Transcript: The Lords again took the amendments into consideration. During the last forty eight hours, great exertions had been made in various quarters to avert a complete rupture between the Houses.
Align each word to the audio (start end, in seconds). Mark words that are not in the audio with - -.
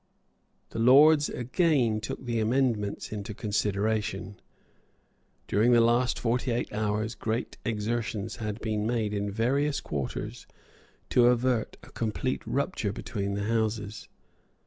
The 0.71 0.79
Lords 0.79 1.29
again 1.29 1.99
took 2.01 2.25
the 2.25 2.39
amendments 2.39 3.11
into 3.11 3.35
consideration. 3.35 4.41
During 5.47 5.73
the 5.73 5.79
last 5.79 6.17
forty 6.19 6.49
eight 6.49 6.73
hours, 6.73 7.13
great 7.13 7.57
exertions 7.63 8.37
had 8.37 8.59
been 8.61 8.87
made 8.87 9.13
in 9.13 9.29
various 9.29 9.79
quarters 9.79 10.47
to 11.11 11.27
avert 11.27 11.77
a 11.83 11.91
complete 11.91 12.41
rupture 12.47 12.91
between 12.91 13.35
the 13.35 13.43
Houses. 13.43 14.09